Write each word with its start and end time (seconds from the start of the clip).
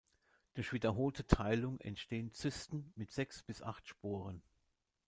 Durch 0.55 0.73
wiederholte 0.73 1.27
Teilung 1.27 1.79
entstehen 1.79 2.31
Zysten 2.31 2.91
mit 2.95 3.11
sechs 3.11 3.43
bis 3.43 3.61
acht 3.61 3.87
Sporen. 3.87 4.41